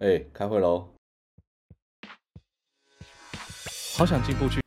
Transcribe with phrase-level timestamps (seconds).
[0.00, 0.90] 哎、欸，开会喽！
[3.96, 4.60] 好想进步去。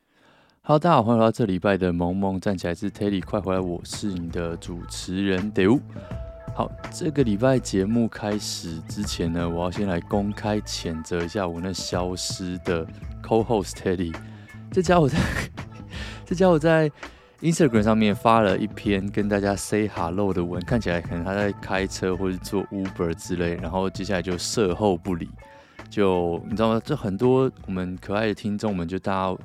[0.60, 3.58] Hello，大家好，欢迎来到这礼拜的萌萌站起来是 Teddy，快回来！
[3.58, 5.80] 我是你的主持人 Deu。
[6.54, 12.86] 好，这个礼拜节目开始之前呢，我要先来公开谴责一下我那消失的
[13.22, 14.14] Co-host Teddy。
[14.70, 15.18] 这家伙在，
[16.26, 16.92] 这家伙在
[17.42, 25.28] Instagram 上面发了一篇跟大家 say hello 的文，看起来可能他在开车或者做 Uber 之类，然后接下来就售后不理。
[25.90, 26.80] 就你知道吗？
[26.84, 29.36] 这很多我们可爱的听众们，就大家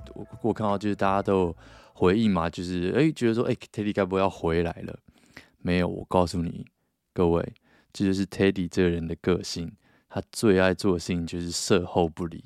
[0.41, 1.53] 我看到就是大家都
[1.93, 4.99] 回应嘛，就是哎觉得说哎 Teddy 该不会要回来了？
[5.57, 6.67] 没有，我告诉你
[7.15, 7.51] 各位，
[7.91, 9.71] 这就是 Teddy 这个人的个性，
[10.07, 12.43] 他最爱做的事情就是售后不理。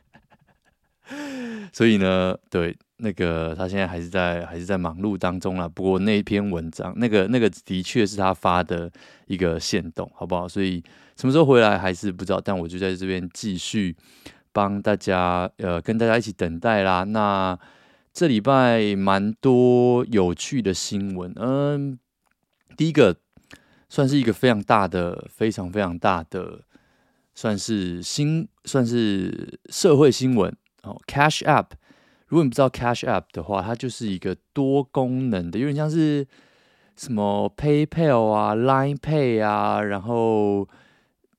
[1.72, 2.76] 所以呢，对。
[2.98, 5.68] 那个他现在还是在还是在忙碌当中啦。
[5.68, 8.90] 不过那一篇文章，那个那个的确是他发的
[9.26, 10.48] 一个线动，好不好？
[10.48, 10.82] 所以
[11.16, 12.40] 什么时候回来还是不知道。
[12.40, 13.94] 但我就在这边继续
[14.52, 17.04] 帮大家，呃，跟大家一起等待啦。
[17.04, 17.58] 那
[18.14, 21.98] 这礼拜蛮多有趣的新闻，嗯，
[22.78, 23.14] 第一个
[23.90, 26.62] 算是一个非常大的、非常非常大的，
[27.34, 31.66] 算是新，算是社会新闻哦，Cash App。
[32.28, 36.26] 如果你不知道 Cash App 的话，它就是一个多功能的，有点像是
[36.96, 40.68] 什么 PayPal 啊、Line Pay 啊，然后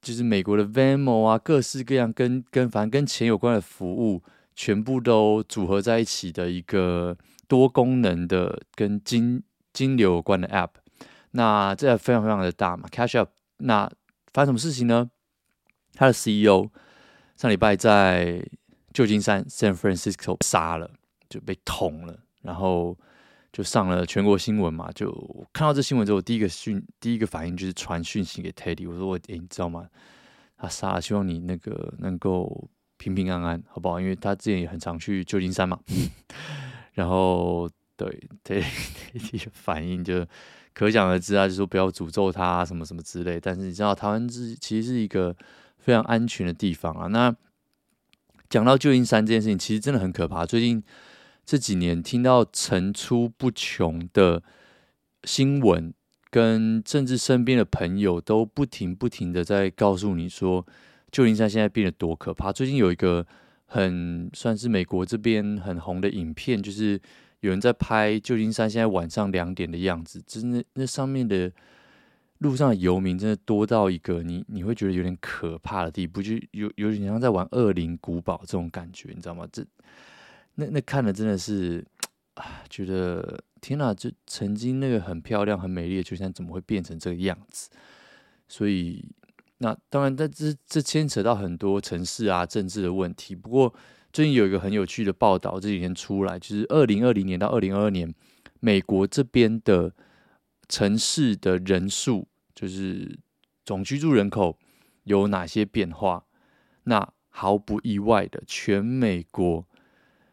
[0.02, 4.24] 就是美国的 Venmo 啊，各式各样跟跟反正跟钱有关的服务，
[4.56, 9.44] 全部都组合在一起的一个多功能的跟金
[9.74, 10.70] 金流有关的 App。
[11.32, 13.28] 那这非常非常的大嘛，Cash App。
[13.58, 13.92] 那
[14.32, 15.10] 发生什么事情呢？
[15.94, 16.70] 它的 CEO
[17.36, 18.42] 上礼拜在
[18.98, 20.90] 旧金山 （San Francisco） 杀了，
[21.30, 22.98] 就被捅了，然后
[23.54, 24.92] 就上了全国新闻嘛。
[24.92, 25.08] 就
[25.54, 29.88] 看到这新闻之后，第一个讯，第一个反应就是传讯息给 Teddy，我说我，诶，你知道吗？
[30.58, 34.00] 他杀了，希望你那个能够平平安安，好不好？
[34.00, 35.80] 因为他之前也很常去旧金山嘛。
[36.94, 40.26] 然后对 Teddy 的反应就
[40.74, 43.40] 可想而知啊，就说不要诅咒他，什么什么之类。
[43.40, 45.36] 但是你知道，台湾是其实是一个
[45.78, 47.06] 非常安全的地方啊。
[47.06, 47.32] 那
[48.50, 50.46] 讲到旧金山这件事情，其实真的很可怕。
[50.46, 50.82] 最近
[51.46, 54.42] 这几年听到层出不穷的
[55.24, 55.94] 新闻，
[56.30, 60.66] 跟甚至身边的朋友都不停不停的在告诉你说，
[61.12, 62.52] 旧金山现在变得多可怕。
[62.52, 63.26] 最近有一个
[63.66, 67.00] 很算是美国这边很红的影片，就是
[67.42, 71.52] 有人在拍旧金山现在晚上两点的样子，真的那上面的。
[72.40, 79.48] 路上的游民真的多到一个你你会觉得有点可怕的地步，就有有点像在玩恶灵古堡这种感觉，你知道吗？
[79.52, 79.66] 这
[80.54, 81.84] 那那看的真的是
[82.36, 83.92] 啊，觉得天哪！
[83.92, 87.72] 就曾经那个很漂亮、很美丽的旧金山，怎么会变成这个样子？
[88.48, 89.04] 所以
[89.58, 93.36] 那当然，但这这牵扯到很多城市啊、政治的问题。
[93.36, 93.74] 不过
[94.14, 98.14] 最近有一个很有趣的报道，这几天出来，就是二零二零年到二零二二年，
[98.60, 99.92] 美国这边的。
[100.70, 103.18] 城市的人数就是
[103.66, 104.58] 总居住人口
[105.04, 106.26] 有哪些变化？
[106.84, 109.66] 那毫不意外的，全美国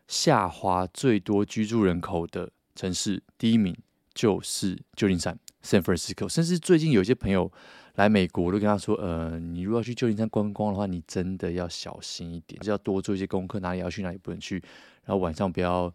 [0.09, 3.77] 下滑最多居住人口的城市第一名
[4.13, 6.29] 就是旧金山 （San Francisco）。
[6.29, 7.53] 甚至最近有一些朋友
[7.95, 14.63] 来美国，我都跟他说：“呃，你如果要去旧金山观光的话，你真的要小心一点，就要多做一些功课，哪里要去，哪里不能去，
[15.05, 15.93] 然后晚上不要。”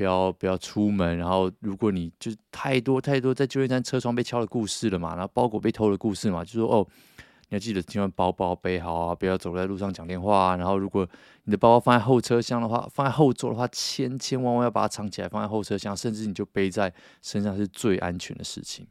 [0.00, 6.86] 不要不要出门，然后如果你就太多太多在旧金山车窗被敲的故事了嘛，然后包裹被偷的故事嘛，就说哦，
[7.18, 10.56] 你要记得千万包包背好啊，不要走在路上讲电话啊。
[10.56, 11.06] 然后如果
[11.44, 16.90] 你的包包放在后车厢的话，放在后座的话，千千万万要把它藏起来，放在后车厢，甚至你就背在
[17.20, 18.86] 身上是最安全的事情。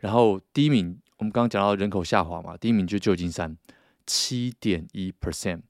[0.00, 3.56] 然后第一名，我们刚刚讲到人口下滑嘛，第一名就旧金山，
[4.04, 5.60] 七点一 percent。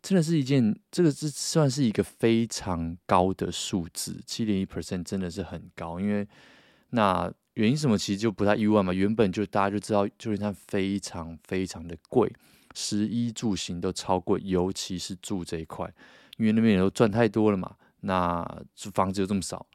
[0.00, 5.98] 真的是一件，这个是算是一个非常高的数字，七点一 percent 真的是很高。
[5.98, 6.26] 因为
[6.90, 8.92] 那原因什么，其实就不太意外嘛。
[8.92, 12.32] 原本就大家就知道，旧金山非常非常的贵，
[12.74, 15.92] 食衣住行都超贵，尤其是住这一块，
[16.36, 17.74] 因为那边人都赚太多了嘛。
[18.00, 18.46] 那
[18.94, 19.66] 房子又这么少，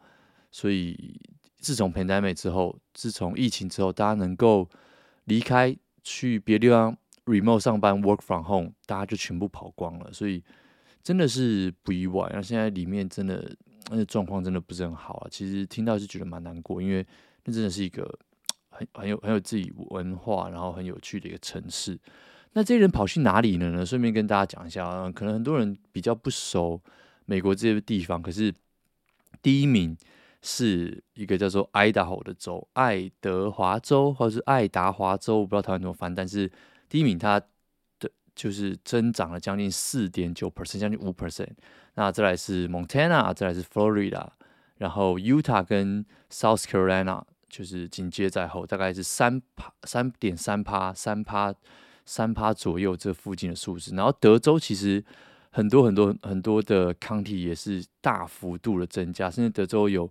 [0.52, 1.20] 所以
[1.60, 4.70] 自从彭德美之后，自从疫情之后，大家能够
[5.26, 6.98] 离开去别的地方。
[7.26, 10.44] Remote 上班，work from home，大家就全部跑光了，所以
[11.02, 12.30] 真的是不意外。
[12.34, 13.50] 那现在里面真的
[13.90, 15.28] 那个状况真的不是很好啊。
[15.32, 17.06] 其实听到是觉得蛮难过，因为
[17.46, 18.04] 那真的是一个
[18.70, 21.98] 很很有很有自己文化，然后很有趣的一个城市。
[22.54, 23.86] 那这些人跑去哪里了呢？
[23.86, 26.82] 顺便跟大家讲一下，可能很多人比较不熟
[27.26, 28.54] 美国这些地方，可是
[29.42, 29.98] 第一名
[30.42, 36.52] 是一个叫做爱达荷的州，爱德华州或者是爱达华州，我不知道台湾怎么翻，但是。
[36.94, 41.50] 第一名，它的就是增长了将近四点九 percent，将近五 percent。
[41.96, 44.28] 那再来是 Montana，再来是 Florida，
[44.78, 51.52] 然后 Utah 跟 South Carolina 就是紧接在后，大概是三趴、三点三趴、三趴、
[52.06, 53.96] 三趴左右这附近的数字。
[53.96, 55.04] 然后德州其实
[55.50, 60.08] 很多很多很多的 county 也是大幅度的增加，甚至德州有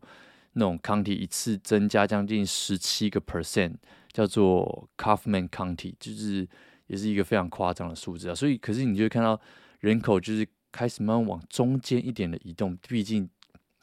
[0.54, 3.74] 那种 county 一次增加将近十七个 percent，
[4.12, 6.48] 叫做 Kaufman County，就是。
[6.92, 9.40] 也是一个非常夸张的数字啊，所以可是你就会看到
[9.80, 13.26] 人口就是开始慢慢往中间一点的移动，毕竟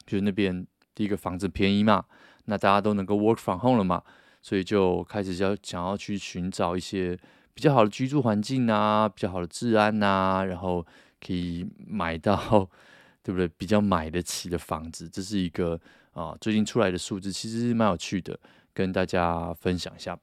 [0.06, 0.64] 就是那边
[0.94, 2.04] 第一个房子便宜嘛，
[2.44, 4.00] 那大家都能够 work from home 了嘛，
[4.40, 7.18] 所以就开始要想要去寻找一些
[7.52, 10.86] 比较好的居住环境啊，比较好的治安呐、啊，然后
[11.20, 12.38] 可以买到
[13.24, 13.48] 对不对？
[13.48, 15.80] 比较买得起的房子，这是一个
[16.12, 18.38] 啊最近出来的数字，其实是蛮有趣的，
[18.72, 20.16] 跟大家分享一下。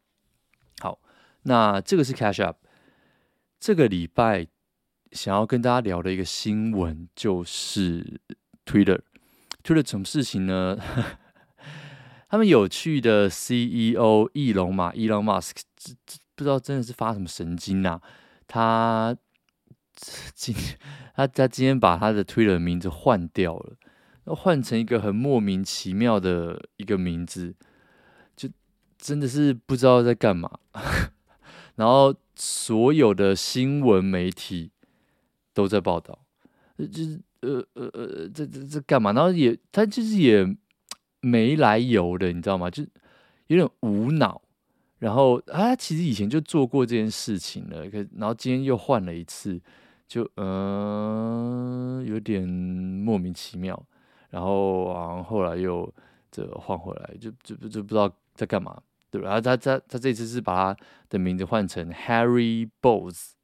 [0.79, 0.97] 好，
[1.43, 2.55] 那这个是 Cash App。
[3.59, 4.47] 这个礼拜
[5.11, 8.19] 想要跟大家聊的一个新闻就是
[8.65, 9.01] Twitter。
[9.63, 10.77] Twitter 什么事情呢？
[12.29, 15.61] 他们有趣的 CEO 翼龙嘛，Elon Musk，
[16.35, 18.01] 不知道真的是发什么神经啊？
[18.47, 19.15] 他
[20.35, 20.53] 今
[21.15, 23.77] 他他今天把他的 Twitter 名字换掉了，
[24.35, 27.55] 换成一个很莫名其妙的一个名字，
[28.35, 28.49] 就
[28.97, 30.59] 真的是不知道在干嘛。
[31.77, 34.71] 然后所有的新闻媒体
[35.53, 36.19] 都在报道，
[36.77, 39.13] 就是呃呃呃，这这这干嘛？
[39.13, 40.45] 然后也他就是也
[41.21, 42.69] 没来由的，你知道吗？
[42.69, 42.83] 就
[43.47, 44.41] 有点无脑。
[44.99, 49.61] 然后他其实以前就做过这件事情了，可然后今天又换了一次，
[50.07, 53.79] 就嗯、有点莫名其妙。
[54.31, 55.87] 然后啊后来又
[56.31, 58.81] 这换回来，就就就不知道在干嘛。
[59.09, 63.35] 对，然后他他他这次是把他的名字换成 Harry Boss，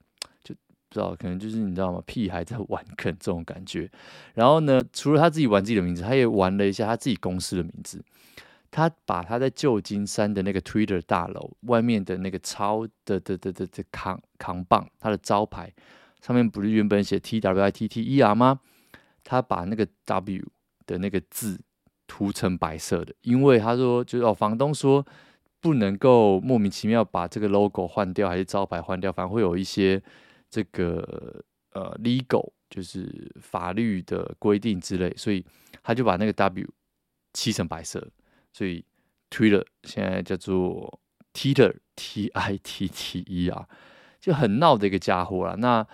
[0.44, 2.04] 就不知道可能就是你知道吗？
[2.06, 3.90] 屁孩在玩梗这种感觉。
[4.34, 8.04] 然后呢，除了他自己玩自己的名字，他也玩了一下他自己公司的名字。
[8.70, 15.72] 他把他在旧金山的那个 Twitter 大楼外面的那个超的的的的的扛扛棒，他的招牌
[16.22, 18.60] 上面不是原本写 T W I T T E R 吗？
[19.24, 20.44] 他把那个 W
[20.86, 21.62] 的那个字
[22.06, 25.06] 涂成白色的，因为他说就是哦，房东说。
[25.64, 30.04] 不能够莫名其妙把这个 logo 换掉，还是招牌换掉，反而会有一些
[30.50, 35.46] 这个呃 legal 就是法律的规定之类，所以
[35.82, 36.68] 他就把那个 W
[37.32, 38.06] 漆成白色，
[38.52, 38.84] 所以
[39.30, 41.00] Twitter 现在叫做
[41.34, 43.66] Titter T I T T E R，
[44.20, 45.56] 就很闹的一个家伙啦。
[45.58, 45.88] 那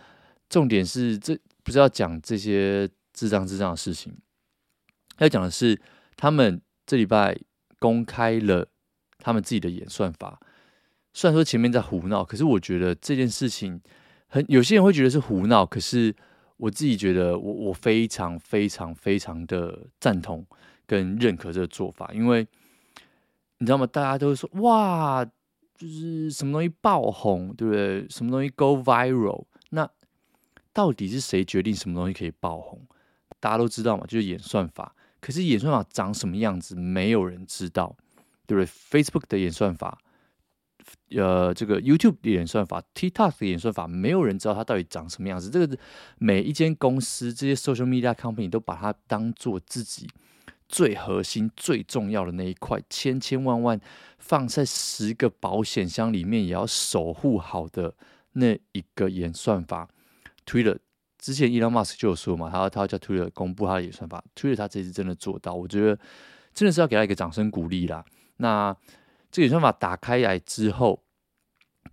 [0.49, 4.17] 重点是这不是要讲这些智障智障的事情，
[5.19, 5.79] 要讲的是
[6.17, 7.37] 他们这礼拜
[7.77, 8.67] 公开了。
[9.19, 10.39] 他们自己的演算法，
[11.13, 13.79] 虽然说前面在胡闹，可是我觉得这件事情
[14.27, 16.15] 很有些人会觉得是胡闹，可是
[16.57, 20.45] 我自己觉得我我非常非常非常的赞同
[20.85, 22.47] 跟认可这个做法，因为
[23.59, 23.85] 你知道吗？
[23.85, 25.25] 大家都会说哇，
[25.75, 28.07] 就是什么东西爆红，对不对？
[28.09, 29.45] 什么东西 go viral？
[29.71, 29.89] 那
[30.71, 32.81] 到底是谁决定什么东西可以爆红？
[33.39, 34.95] 大家都知道嘛，就是演算法。
[35.19, 37.95] 可是演算法长什么样子，没有人知道。
[38.49, 39.99] 对不对？Facebook 的演算法，
[41.11, 45.51] 呃，这个 YouTube 的演算法，TikTok 的演算法，没有人知道它到底长什么样子。
[45.51, 45.77] 这个
[46.17, 50.09] 每一间公司，这些 social media company 都把它当做自己
[50.67, 53.79] 最核心、最重要的那一块，千千万万
[54.17, 57.93] 放在十个保险箱里面，也要守护好的
[58.31, 59.87] 那一个演算法。
[60.47, 60.79] Twitter
[61.19, 65.99] 之前 Elon Musk 就有说嘛，他他要叫 Twitter 公布他的演算法，Twitter 他这次真的做到，我觉得
[66.55, 68.03] 真的是要给他一个掌声鼓励啦。
[68.39, 68.75] 那
[69.31, 71.03] 这个演算法打开来之后，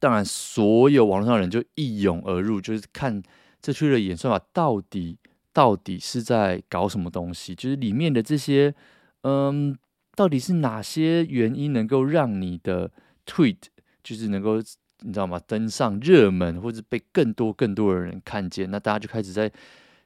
[0.00, 3.22] 当然所有网络上的人就一涌而入，就是看
[3.60, 5.18] 这区的演算法到底
[5.52, 8.74] 到底是在搞什么东西，就是里面的这些，
[9.22, 9.76] 嗯，
[10.14, 12.90] 到底是哪些原因能够让你的
[13.26, 13.56] tweet
[14.02, 14.56] 就是能够
[15.00, 18.70] 你知道吗，登上热门或者被更多更多的人看见？
[18.70, 19.50] 那大家就开始在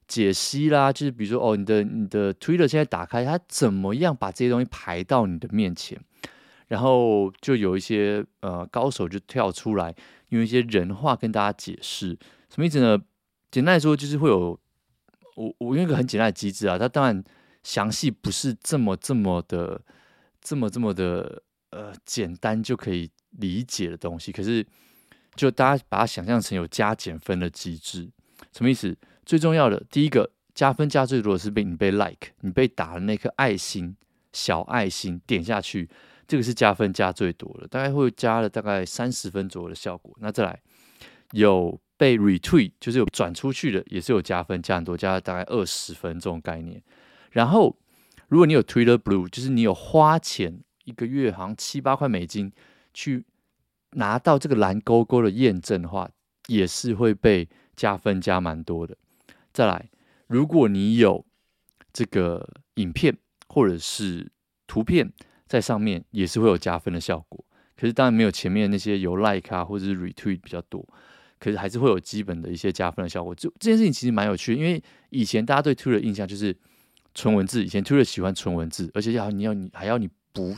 [0.09, 6.00] 解析啦，就是比如说哦，你的你的 Twitter 现在打开，它怎么样把这些东西排到你的面前？
[6.71, 9.93] 然后就有一些呃高手就跳出来，
[10.29, 12.17] 用一些人话跟大家解释
[12.49, 12.97] 什么意思呢？
[13.50, 14.57] 简单来说，就是会有
[15.35, 17.25] 我我用一个很简单的机制啊，它当然
[17.65, 19.83] 详细不是这么这么的
[20.41, 24.31] 这么这么的呃简单就可以理解的东西。
[24.31, 24.65] 可是
[25.35, 28.09] 就大家把它想象成有加减分的机制，
[28.53, 28.97] 什么意思？
[29.27, 33.97] 最重要的第一个加分加最多的是被你被 like，你被打的那颗爱心
[34.33, 35.91] 小爱心点下去。
[36.31, 40.17] 这个是加分加最多的，大概会加了大概三十分左右的效果。
[40.21, 40.61] 那再来
[41.33, 46.81] 有被 retweet 就是有转出去的，也是有加分，加很多，加了大概二十分这种概念。
[47.33, 47.77] 然后，
[48.29, 52.53] 如果你有 Twitter Blue，就是你有花钱一个月好像七八块美金
[52.95, 53.25] 去
[53.95, 56.09] 拿到这个蓝勾勾的验证的话，
[56.47, 58.97] 也是会被加分加蛮多的。
[59.53, 59.91] 再来，
[60.29, 61.27] 如果你有
[61.93, 63.19] 这个影片
[63.49, 64.31] 或者是
[64.69, 65.13] 图片
[65.50, 67.45] 在上面，也是会有加分的效果。
[67.76, 70.87] 可是当然没有前面那些有 like 啊或者是 retweet 比较多，
[71.40, 73.35] 可是还是会有基本的一些加分的效果。
[73.35, 76.57] 就这件事情其实蛮有趣的，因为以前大家对 Twitter 的印象就是
[77.16, 80.54] 纯文字，以前 Twitter 喜欢纯文字，而且要你要你还要你不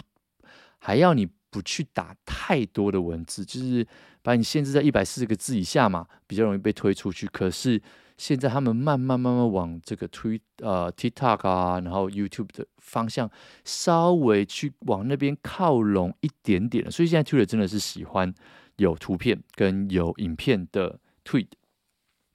[0.78, 3.87] 还要你不去打太多的文字，就是
[4.20, 7.26] 把你限制在一百四十个字以下嘛，比较容易被推出去。
[7.28, 7.80] 可是
[8.16, 13.31] 现在他们慢慢慢慢往这个推呃 TikTok 啊，然后 YouTube 的方向
[13.64, 18.33] 稍微去往那边靠拢一点点，所以现在 Twitter 真的是喜欢
[18.76, 21.49] 有图片跟有影片的 Tweet。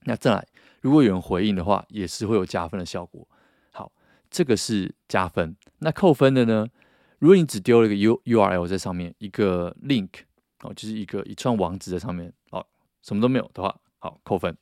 [0.04, 0.46] 那再来，
[0.80, 3.26] 如果有人回应的话，也是会有加分的效果。
[3.72, 3.92] 好，
[4.30, 5.56] 这个是加分。
[5.78, 6.66] 那扣分的呢？
[7.18, 10.08] 如果你只丢了一个 U URL 在上面，一个 link
[10.60, 12.64] 哦，就是一个一串网址在上面，哦，
[13.02, 14.56] 什么都没有的话，好，扣分。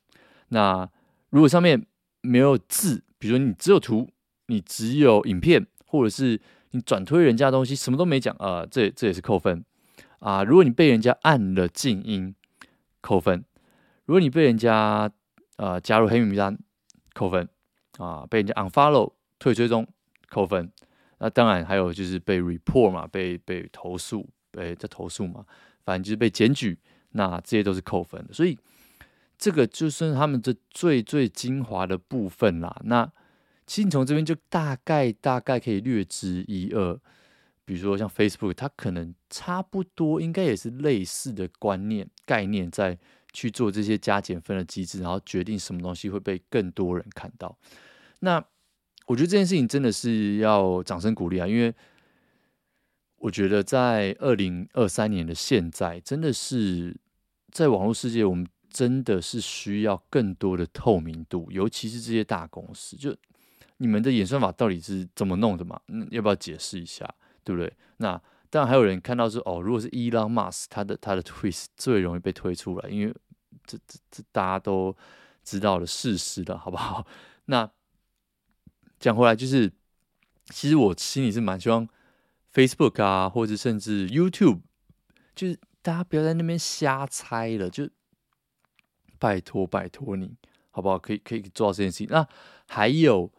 [0.48, 0.88] 那
[1.36, 1.84] 如果上面
[2.22, 4.08] 没有字，比如说你只有图，
[4.46, 6.40] 你只有影片，或者是
[6.70, 9.62] 你转推人家东西，什么都没讲，呃，这这也是扣分
[10.20, 10.42] 啊。
[10.42, 12.34] 如果你被人家按了静音，
[13.02, 13.42] 扣分；
[14.06, 15.12] 如果你被人家
[15.58, 16.58] 呃加入黑名单，
[17.12, 17.46] 扣分
[17.98, 19.86] 啊，被人家 unfollow 退追踪，
[20.30, 20.72] 扣分。
[21.18, 25.44] 那当然还有就是被 report 嘛，被被投诉，被在投诉嘛，
[25.84, 26.78] 反正就是被检举，
[27.10, 28.58] 那这些都是扣分的，所以。
[29.38, 32.80] 这个就是他们的最最精华的部分啦。
[32.84, 33.10] 那
[33.66, 36.98] 其实从这边就大概大概可以略知一二。
[37.64, 42.96] 比如说像 Facebook，它可能差不多应该也是类似的观念概念，在
[43.32, 47.58] 去做这些加减分的机制，然后决定什么东西会被更多人看到。
[48.20, 48.36] 那
[49.06, 51.74] 我觉得这件事情真的是要掌声鼓励啊，因为
[53.16, 56.96] 我觉得在二零二三年的现在，真的是
[57.50, 58.46] 在网络世界我们。
[58.76, 63.16] 真的是需要更多的透明度，尤其是这些大公司，就
[63.78, 65.80] 你们的演算法到底是怎么弄的嘛？
[65.88, 67.08] 嗯，要不要解释一下，
[67.42, 67.72] 对不对？
[67.96, 73.14] 那当然还有人看到说，哦，如果是 Elon Musk，他的他的 twist 最容易被推出来，因为
[73.64, 74.94] 这这这大家都
[75.42, 77.06] 知道的事实了，好不好？
[77.46, 77.70] 那
[79.00, 79.72] 讲回来，就是
[80.50, 81.88] 其实我心里是蛮希望
[82.52, 84.60] Facebook 啊，或者甚至 YouTube，
[85.34, 87.88] 就是大家不要在那边瞎猜了，就。
[89.18, 90.34] 拜托，拜托你，
[90.70, 90.98] 好不好？
[90.98, 92.06] 可以，可以做到这件事情。
[92.10, 92.26] 那
[92.68, 93.30] 还有，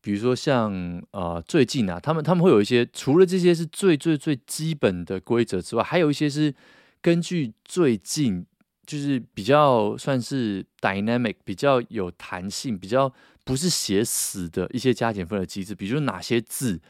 [0.00, 0.72] 比如说像
[1.10, 6.54] 呃，最近啊，他们他们会有一些，除了这些是最最最基本的规则之外，还有一些是
[7.00, 8.46] 根据最近
[8.86, 13.12] 就是比较算是 dynamic、比较有弹性、比较
[13.44, 15.74] 不是写死的一些加减分的机制。
[15.74, 16.80] 比如哪些字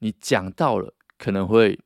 [0.00, 1.78] 你讲到了，可能会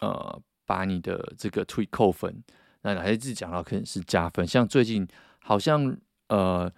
[0.00, 2.42] 呃把你的这个推扣分。
[2.82, 4.46] 那哪些字讲到可能是加分？
[4.46, 5.06] 像最近
[5.46, 6.68] 好像呃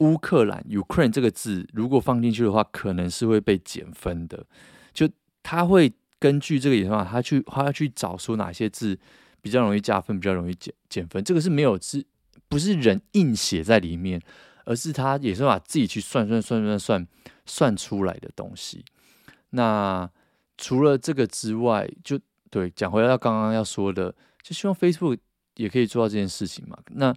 [0.00, 4.44] 乌克兰 Ukraine 这个字，如果放进去的话，可能是会被减分的。
[4.92, 5.08] 就
[5.42, 8.98] 他会根据这个演算法，他去他要去找出哪些字
[9.40, 11.24] 比较容易加分，比较容易减减分。
[11.24, 12.04] 这个是没有字
[12.46, 14.20] 不是人硬写在里面，
[14.66, 17.06] 而是他演算法自己去算算算算算
[17.46, 18.84] 算出来的东西。
[19.50, 20.06] 那
[20.58, 25.16] 除了这个之外，就对讲回到刚刚要说的，就希望 Facebook。
[25.56, 26.78] 也可以做到这件事情嘛？
[26.92, 27.14] 那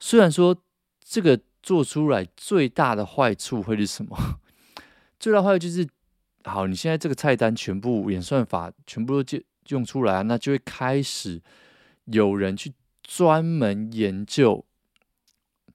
[0.00, 0.56] 虽然说
[1.04, 4.16] 这个做出来最大的坏处会是什么？
[5.20, 5.86] 最大坏处就是，
[6.44, 9.38] 好，你现在这个菜单全部演算法全部都就
[9.68, 11.42] 用出来啊，那就会开始
[12.06, 14.64] 有人去专门研究，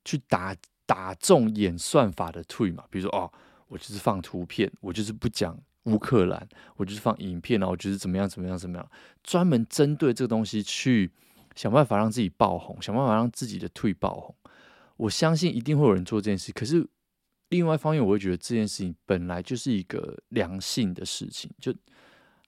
[0.04, 0.56] 去打
[0.88, 2.84] 打中演算法的腿嘛。
[2.90, 3.32] 比如说，哦，
[3.68, 8.92] 我就是放图片，我就是不讲乌克兰，我就是放影片啊，我就是怎么样怎么样怎么样，
[9.24, 11.12] 专门针对这个东西去。
[11.56, 14.36] 想办法让自己爆红，想办法让自己的退爆红。
[14.98, 16.52] 我相信一定会有人做这件事。
[16.52, 16.86] 可是
[17.50, 21.50] 另外一方面，我会觉得这件事情本来就是一个良性的事情。
[21.60, 21.74] 就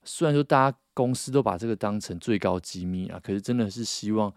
[0.04, 4.34] 虽然说大家公司都把这个当成最高机密啊，可是真的是希望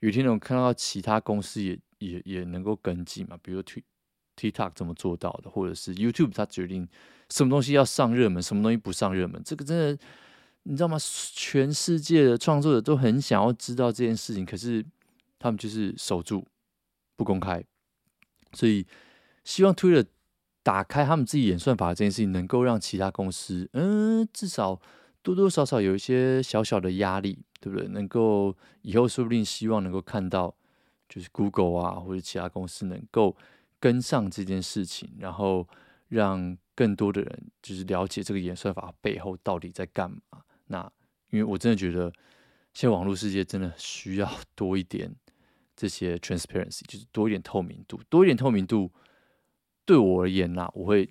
[0.00, 3.38] 有一天能看到其他公司也也也能够跟进嘛。
[3.42, 3.62] 比如
[4.36, 6.88] TikTok 怎么做到的，或者是 YouTube 它决定
[7.30, 10.04] 什么东西要上热门，什么东西不上热门，这个真的。
[10.64, 10.98] 你知道吗？
[11.34, 14.84] 全世界的创作者都很想要知道这件事情，可是
[15.38, 16.46] 他们就是守住
[17.16, 17.62] 不公开。
[18.54, 18.86] 所以
[19.44, 20.04] 希望 Twitter
[20.62, 24.80] 打开他们自己演算法这件事情，能够让其他公司，嗯，至少
[25.22, 27.86] 多多少少有一些小小的压力，对不对？
[27.88, 30.54] 能够以后说不定希望能够看到
[31.08, 33.36] 就是 Google 啊或者其他公司能够
[33.78, 35.68] 跟上这件事情，然后
[36.08, 40.18] 让更多的人就是了解这个演算法背后到底在干嘛。
[40.66, 40.90] 那
[41.30, 42.12] 因为我真的觉得，
[42.72, 45.14] 现在网络世界真的需要 多一点
[45.76, 48.90] 这些 transparency，就是多一点透明度，多一点透明度。
[49.86, 51.06] 对我而言呐，我会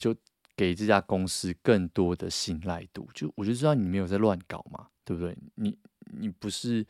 [0.00, 0.16] 就
[0.56, 3.06] 给这家公司更多的信赖度。
[3.12, 5.36] 就我就知道你没有在乱搞嘛，对不对？
[5.56, 5.76] 你
[6.12, 6.86] 你不是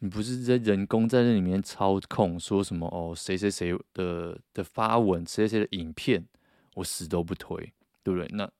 [0.00, 6.26] 你不是在人工在那里面操控，说什么哦，谁谁谁的的发文，谁谁的影片，
[6.74, 7.72] 我死都不推，
[8.02, 8.26] 对不对？
[8.32, 8.50] 那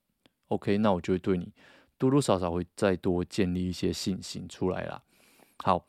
[0.47, 1.52] OK，那我就会对你
[1.99, 5.03] 多多少少会再多建立一些信心出来啦。
[5.59, 5.87] 好。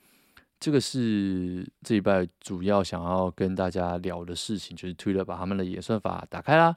[0.60, 6.76] 这个是这礼拜主要想要跟大家聊的事情，就是 Twitter 把他们的演算法打开啦。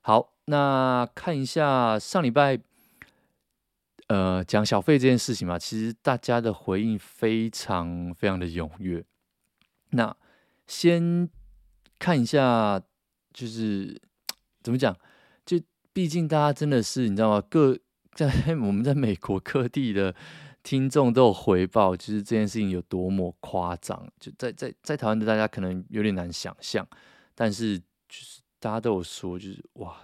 [0.00, 2.58] 好，那看一下上礼拜，
[4.08, 9.04] 呃，讲小费这件事情嘛，其实大家的回应非常非常的踊跃。
[9.90, 10.16] 那
[10.66, 11.30] 先
[12.00, 12.82] 看一下，
[13.32, 14.02] 就是
[14.64, 14.96] 怎么讲，
[15.46, 15.60] 就
[15.92, 17.40] 毕竟大家真的是你知道吗？
[17.48, 17.78] 各
[18.14, 20.14] 在我们在美国各地的。
[20.64, 26.86] 听众都有回报，就是这件事情有多么夸张，就在在在台湾的大家可能有点难想象，
[27.34, 29.96] 但是就是大家都有说，就是哇，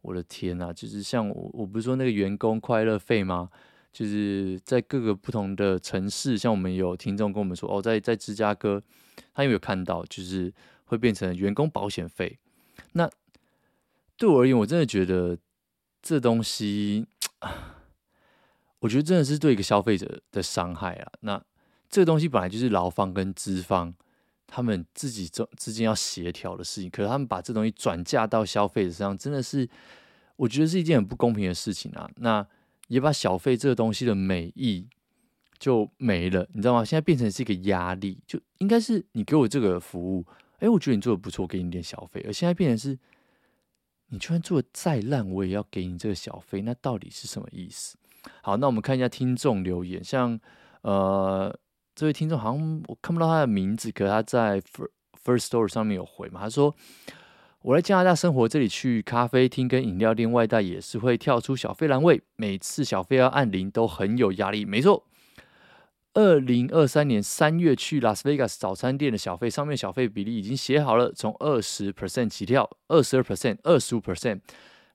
[0.00, 3.48] 我的天呐，就是像我我不是说那个员工快乐费吗？
[3.92, 8.82] 就是在各个不同的城市，像我们有听众跟我们说，哦，在在芝加哥，
[9.32, 10.52] 他有没有看到，就是
[10.86, 12.36] 会变成员工保险费。
[12.94, 13.08] 那
[14.16, 15.38] 对我而言，我真的觉得
[16.02, 17.06] 这东西。
[18.80, 21.12] 我觉得真的是对一个消费者的伤害啊！
[21.20, 21.42] 那
[21.88, 23.94] 这个东西本来就是劳方跟资方
[24.46, 29.68] 他们自己之之间要协调的事情，可是他们把这东西转嫁到消费者身上，真的是
[30.36, 32.08] 我觉得是一件很不公平的事情啊！
[32.16, 32.46] 那
[32.88, 34.86] 也把小费这个东西的美意
[35.58, 36.84] 就没了，你知道吗？
[36.84, 40.24] 现在变成是一个压力，就应该是你给我这个服务，
[40.58, 42.96] 哎，我觉得你做的不错，给你点小费，而现在变成是
[44.08, 47.96] 你就算做的再烂，我也要给你这个小费，那到底是什么意思？
[48.42, 50.38] 好，那我们看一下听众留言，像
[50.82, 51.56] 呃
[51.94, 54.60] 这位听众好像我看不到他的名字，可是他在
[55.24, 56.74] first story 上面有回嘛，他说
[57.62, 64.64] 我来加拿大生活，这里去咖啡厅跟饮料店外带也是会跳出小费栏位，每次小费要按铃都很有压力。
[64.64, 65.04] 没错，
[66.16, 74.40] 二零二三年三月去拉斯维加斯早餐店的小费上面小费比例已经写好了，从二十 percent 起跳，二十二 percent，二十五 percent。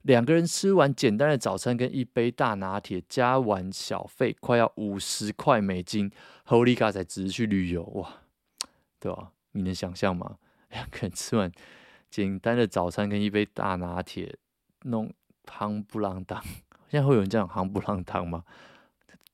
[0.02, 6.12] 两个人吃完简单的早餐跟一杯大拿铁，加完小费快要五十块美金
[6.48, 8.22] ，Holy God 才值去旅游哇，
[9.00, 9.30] 对吧？
[9.52, 10.38] 你能想象吗？
[10.74, 11.52] 两个人吃完
[12.10, 14.36] 简单的早餐跟一杯大拿铁，
[14.86, 15.14] 弄
[15.46, 16.44] 夯不浪当，
[16.90, 18.44] 现在会有人这样夯不浪当吗？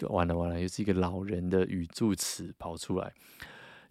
[0.10, 3.14] 完了完了，又是一个老人的语助词跑出来，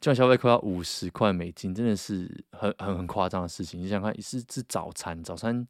[0.00, 3.80] 这样消费快要五十块美金，真的是很很很夸张的事情。
[3.80, 5.66] 你想看，是是早餐，早餐。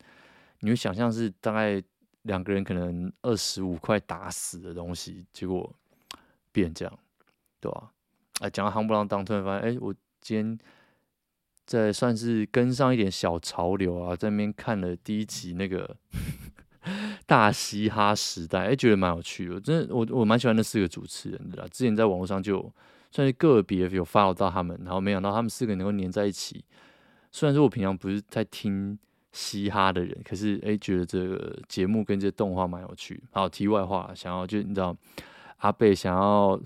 [0.61, 1.83] 你会想象是大概
[2.23, 5.71] 两个人可能二十五块打死的东西，结果
[6.51, 6.99] 变这样，
[7.61, 7.93] 对吧？
[8.41, 10.59] 哎，讲到夯不啷当，突然发现，哎，我今天
[11.67, 15.97] 在算是跟上一点小潮流啊，在那边看了第一集那个
[17.27, 19.61] 大嘻哈时代，哎，觉得蛮有趣的。
[19.61, 21.69] 真的，我我蛮喜欢那四个主持人的啦。
[21.71, 22.73] 之前在网络上就
[23.11, 26.65] 算是个别有 follow 到他们，然后没想到他们四个能够黏在一起。
[27.31, 28.99] 虽然说我平常不是在听。
[29.33, 33.23] 嘻哈的人，可是哎，觉得这个节目跟这动画蛮有趣。
[33.33, 34.97] 好，题外话，想要就你知道，
[35.59, 36.59] 阿贝想要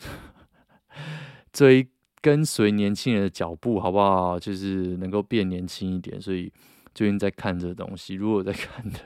[1.52, 1.88] 追
[2.20, 4.38] 跟随年轻人的脚步，好不好？
[4.38, 6.52] 就是能够变年轻一点，所以
[6.94, 8.14] 最近在看这个东西。
[8.14, 9.00] 如果我在看的，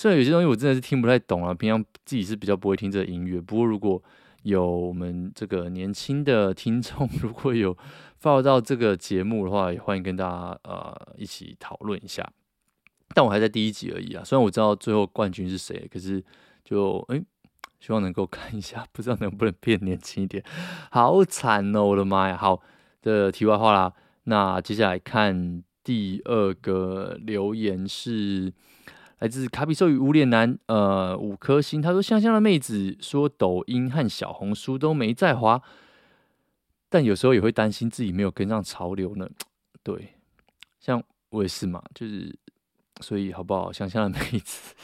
[0.00, 3.38] 虽然有些东西我真的是听不太懂啊，平常自己是比较不会听这个音乐。
[3.38, 4.02] 不过如果
[4.44, 7.76] 有我们这个年轻的听众， 如果有
[8.16, 12.26] 发到这个节目的话，也欢迎跟大家呃一起讨论一下。
[13.14, 16.24] 但我还在第一集而已啊，虽然我知道最后冠军是谁，可是
[16.64, 17.24] 就哎、欸，
[17.78, 20.42] 希望能够看一下，不知道能不能变年轻一点。
[20.90, 22.38] 好惨哦，我的妈呀！
[22.38, 22.62] 好
[23.02, 23.92] 的，题外话啦，
[24.24, 28.50] 那接下来看第二个留言是
[29.20, 31.80] 来自卡比兽与无脸男，呃，五颗星。
[31.80, 35.62] 他说：“香香的妹子说抖音和小红书都没在滑，
[36.90, 39.26] 但有时候也会担心自己没有跟上潮流呢。”
[39.82, 40.14] 对，
[40.78, 42.38] 像我也是嘛，就是。
[43.02, 43.72] 所以好不好？
[43.72, 44.74] 香香的妹子，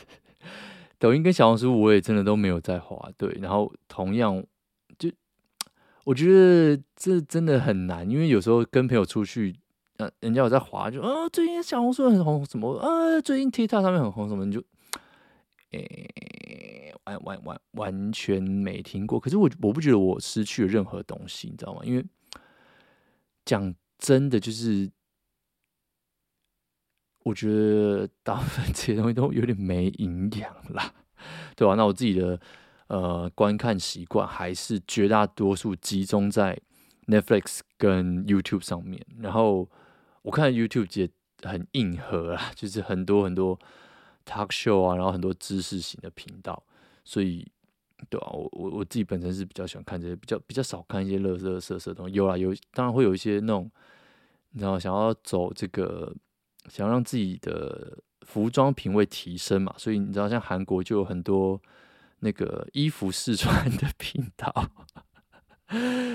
[0.98, 3.10] 抖音跟小红书我也真的都没有在滑。
[3.18, 4.42] 对，然后同样
[4.98, 5.10] 就
[6.04, 9.54] 我觉得这真的很难，因为有时候跟朋友出去，
[9.98, 14.62] 呃，人家有在划，就啊，最近小红书很红什么啊，最近 TikTok 上面很红什么，你就
[15.72, 19.18] 诶、完完完完全没听过。
[19.18, 21.80] 可是我我不觉得我失去了任何东西，你知道吗？
[21.84, 22.04] 因为
[23.44, 24.90] 讲真的，就是
[27.24, 30.94] 我觉得大部分这些东西都有点没营养啦，
[31.56, 31.74] 对吧？
[31.74, 32.38] 那我自己的
[32.88, 36.58] 呃观看习惯还是绝大多数集中在
[37.06, 39.04] Netflix 跟 YouTube 上面。
[39.18, 39.68] 然后
[40.26, 41.08] 我看 YouTube 也
[41.48, 43.56] 很硬核啊，就是很多很多
[44.24, 46.62] talk show 啊，然后很多知识型的频道，
[47.04, 47.46] 所以。
[48.10, 52.14] 对啊，我我我自己本身是比较喜欢看这些，比较比较少看一些乐色色色的东西。
[52.14, 53.70] 有啊，有当然会有一些那种，
[54.50, 56.14] 你知道，想要走这个，
[56.68, 61.58] 想要让自己的服装品味提升嘛，所以你知道，像韩国就有很多
[62.18, 64.52] 那个衣服试穿的频道，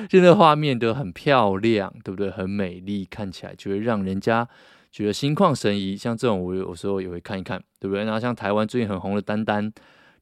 [0.09, 2.29] 现在画面都很漂亮，对不对？
[2.29, 4.47] 很美丽，看起来就会让人家
[4.91, 5.95] 觉得心旷神怡。
[5.95, 8.03] 像这种，我有时候也会看一看，对不对？
[8.03, 9.71] 然后像台湾最近很红的丹丹。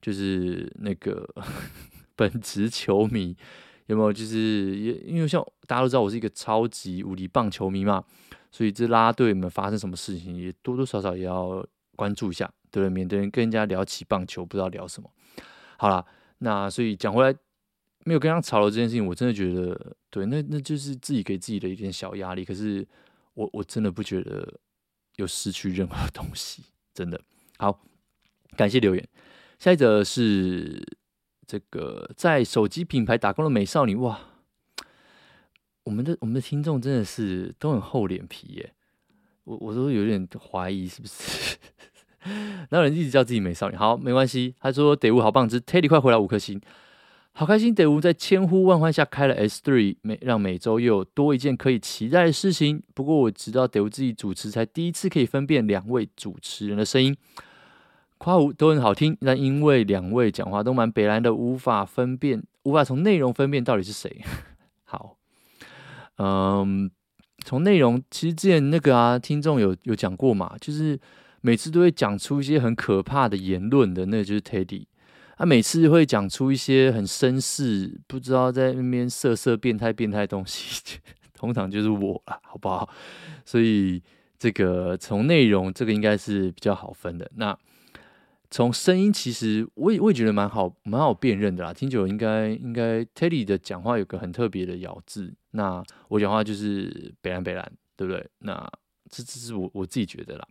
[0.02, 1.28] 就是那个
[2.16, 3.36] 本职球迷
[3.88, 4.14] 有没有？
[4.14, 8.02] 就是也因为像大家都知道，我是一个超级无敌棒球迷嘛，
[8.50, 11.62] 所以这拉队有没有发生什么事情，也多多少少也要
[11.98, 12.90] 关注一下，对不对？
[12.90, 15.12] 免得人跟人家聊起棒球，不知道聊什么。
[15.78, 16.06] 好啦，
[16.38, 17.38] 那所以讲回来，
[18.06, 22.46] 没有跟他吵了这件事情，我真的觉得，对，那那就是自己给自己的一点小压力。
[22.46, 22.88] 可是
[23.34, 24.60] 我我真的不觉得
[25.18, 27.20] 有失去任何东西，真的。
[27.58, 27.82] 好，
[28.56, 29.08] 感谢留言。
[29.60, 30.82] 下一则是
[31.46, 34.18] 这个在手机品牌打工的美少女哇，
[35.84, 38.74] 我们的我们的听众真的是都很厚脸皮耶，
[39.44, 41.58] 我我都有点怀疑是不是，
[42.70, 43.76] 然后人一直叫自己美少女？
[43.76, 44.56] 好，没关系。
[44.60, 46.62] 他说得物好棒之 Teddy 快回来五颗星，
[47.40, 47.74] 好开心。
[47.74, 52.84] 得物在千呼万唤下开了 S3，每让每周又多一件可以期待的事情。
[52.94, 57.16] 不过我知道得物自己主持才第一次可以分辨两位主持人的声音。
[58.18, 64.22] 夸胡都很好听，但因为两位讲话都蛮北烂的，无法分辨，无法从内容分辨到底是谁。
[64.84, 65.16] 好，
[66.18, 66.92] 嗯，
[67.46, 71.00] 从内容其实之前那个啊，听众有有讲过嘛，就是
[71.40, 74.84] 每次都会讲出一些很可怕的言论的，那个就是 Teddy。
[75.40, 81.00] 他每次会讲出一些很绅士，不知道在那边色色变态变态东西，
[81.34, 82.88] 通常就是我了，好不好？
[83.46, 84.04] 所以
[84.38, 87.32] 这个从内容这个应该是比较好分的。
[87.36, 87.58] 那。
[88.52, 91.72] 从声音，其实我也我也觉得蛮好，蛮好辨认的啦。
[91.72, 98.28] 听久了应该应该 Teddy 的讲话有个很特别的咬字，那我讲话就是北兰北兰，对不对？
[98.40, 98.56] 那
[99.08, 100.48] 这这是我我自己觉得啦。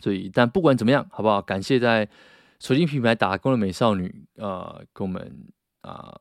[0.00, 1.42] 所以，但不管怎么样，好不好？
[1.42, 2.08] 感谢在
[2.62, 5.48] 手机品牌打工的美少女，呃，跟我们
[5.80, 6.14] 啊、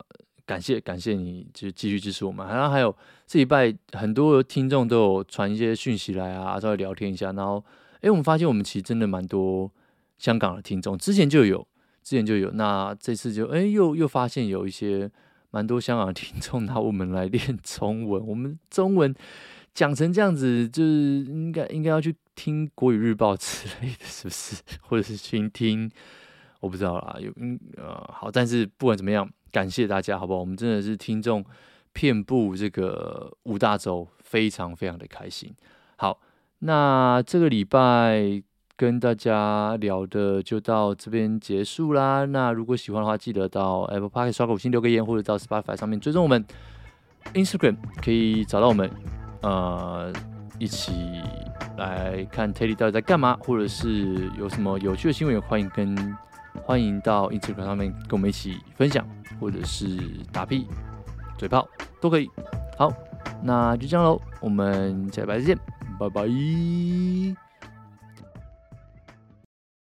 [0.45, 2.47] 感谢感谢你，就继续支持我们。
[2.47, 2.95] 然后还有
[3.27, 7.31] 这礼拜很多听众都有传一些讯息来啊，稍微聊天一下。
[7.33, 7.63] 然后，
[8.01, 9.71] 哎，我们发现我们其实真的蛮多。
[10.17, 11.67] 香港的听众之前就有，
[12.03, 15.09] 之前就有，那这次就哎又又发现有一些
[15.49, 19.11] 蛮多香港的听众拿我们来练 中文，我们中文
[19.73, 24.61] 讲成这样子，就是应该应该要去听国语日报之类的，是不是？
[24.81, 25.89] 或者是去听，
[26.61, 27.17] 我不知道啦。
[27.19, 30.39] 有嗯呃好，但是不管怎么样，感谢大家，好不好？
[30.39, 31.43] 我们真的是听众
[31.91, 35.53] 遍布这个五大洲，非常非常的开心。
[35.97, 36.21] 好，
[36.59, 38.41] 那这个礼拜。
[38.77, 42.25] 跟大家聊的就到这边结束啦。
[42.25, 46.43] 那如果喜欢的话，记得到 Apple Podcast 刷个五星留个言，或者到 Spotify 上面追踪我们。
[47.35, 48.89] Instagram 可以找到我们，
[49.43, 50.11] 呃，
[50.57, 50.93] 一起
[51.77, 55.95] 来看 Teddy 到底在干嘛，或者是有什么有趣的新闻，也欢迎跟
[56.63, 59.05] 欢迎到 Instagram 上面跟我们一起分享，
[59.39, 59.97] 或者是
[60.31, 60.67] 打屁、
[61.37, 61.67] 嘴炮
[61.99, 62.29] 都可以。
[62.77, 62.91] 好，
[63.43, 65.57] 那就这样喽，我们下礼拜再见，
[65.99, 67.50] 拜拜。